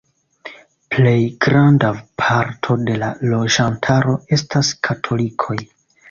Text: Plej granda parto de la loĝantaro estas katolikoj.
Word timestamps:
Plej 0.93 1.17
granda 1.47 1.91
parto 2.21 2.77
de 2.87 2.95
la 3.01 3.09
loĝantaro 3.33 4.15
estas 4.39 4.71
katolikoj. 4.89 5.59